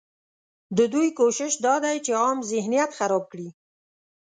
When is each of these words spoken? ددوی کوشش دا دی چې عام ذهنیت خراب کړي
ددوی 0.77 1.09
کوشش 1.19 1.53
دا 1.65 1.75
دی 1.85 1.95
چې 2.05 2.11
عام 2.23 2.37
ذهنیت 2.51 2.91
خراب 2.97 3.23
کړي 3.31 3.47